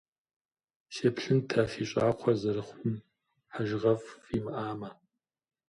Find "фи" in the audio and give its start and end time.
1.71-1.83